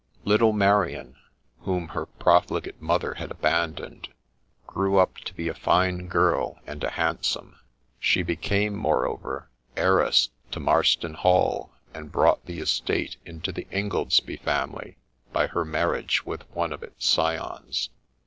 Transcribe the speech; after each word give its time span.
Little 0.23 0.51
Marian, 0.51 1.15
whom 1.59 1.89
her 1.89 2.07
profligate 2.07 2.81
mother 2.81 3.13
had 3.13 3.29
abandoned, 3.29 4.09
grew 4.65 4.97
up 4.97 5.17
to 5.19 5.33
be 5.35 5.47
a 5.47 5.53
fine 5.53 6.07
girl, 6.07 6.59
and 6.65 6.83
a 6.83 6.89
handsome. 6.89 7.59
She 7.99 8.23
became, 8.23 8.73
more 8.75 9.05
over, 9.05 9.51
heiress 9.77 10.29
to 10.49 10.59
Marston 10.59 11.13
Hall, 11.13 11.71
and 11.93 12.11
brought 12.11 12.47
the 12.47 12.57
estate 12.59 13.17
into 13.27 13.51
the 13.51 13.67
Ingoldsby 13.69 14.37
family 14.37 14.97
by 15.31 15.45
her 15.45 15.63
marriage 15.63 16.25
with 16.25 16.49
one 16.49 16.73
of 16.73 16.81
its 16.81 17.05
scions. 17.05 17.91